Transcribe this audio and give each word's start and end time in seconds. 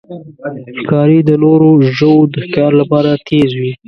ښکاري 0.77 1.19
د 1.25 1.31
نورو 1.43 1.69
ژوو 1.97 2.29
د 2.33 2.35
ښکار 2.45 2.71
لپاره 2.81 3.11
تیز 3.27 3.51
وي. 3.59 3.71